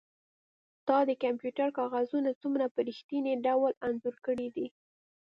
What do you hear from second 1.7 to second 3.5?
کاغذونه څومره په ریښتیني